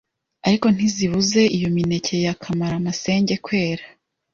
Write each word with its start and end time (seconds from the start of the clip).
ariko 0.47 0.67
ntizibuze 0.73 1.41
iyo 1.57 1.67
mineke 1.75 2.15
ya 2.25 2.33
kamaramasenge 2.41 3.35
kwera 3.45 3.83